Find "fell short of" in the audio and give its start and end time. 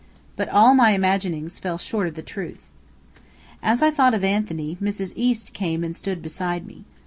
1.59-2.15